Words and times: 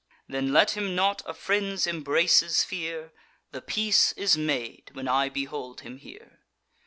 Then 0.27 0.51
let 0.51 0.71
him 0.75 0.95
not 0.95 1.21
a 1.27 1.33
friend's 1.35 1.85
embraces 1.85 2.63
fear; 2.63 3.13
The 3.51 3.61
peace 3.61 4.13
is 4.13 4.35
made 4.35 4.89
when 4.93 5.07
I 5.07 5.29
behold 5.29 5.81
him 5.81 5.97
here. 5.97 6.39